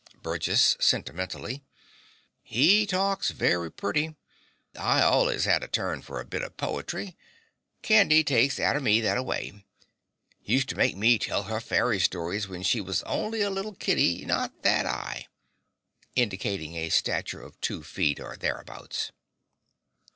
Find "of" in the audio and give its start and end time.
6.41-6.57, 17.43-17.61